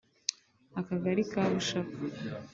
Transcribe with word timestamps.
Akagari 0.79 1.21
ka 1.31 1.43
Bushaka 1.51 1.97